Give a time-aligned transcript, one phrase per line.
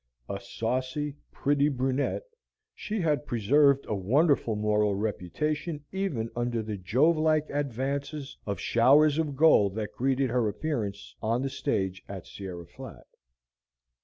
[0.27, 2.23] A saucy, pretty brunette,
[2.73, 9.19] she had preserved a wonderful moral reputation even under the Jove like advances of showers
[9.19, 13.05] of gold that greeted her appearance on the stage at Sierra Flat.